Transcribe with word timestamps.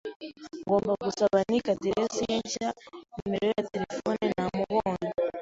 Ngomba 0.65 0.91
gusaba 1.03 1.37
Nick 1.49 1.65
aderesi 1.73 2.21
ye 2.29 2.35
nshya 2.43 2.69
na 3.11 3.15
nimero 3.21 3.49
ya 3.57 3.67
terefone 3.73 4.23
namubonye. 4.35 5.07